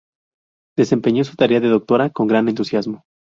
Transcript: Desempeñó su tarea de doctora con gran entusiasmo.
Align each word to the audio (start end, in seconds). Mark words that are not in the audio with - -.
Desempeñó 0.75 1.23
su 1.23 1.35
tarea 1.35 1.59
de 1.59 1.67
doctora 1.67 2.09
con 2.09 2.25
gran 2.25 2.49
entusiasmo. 2.49 3.03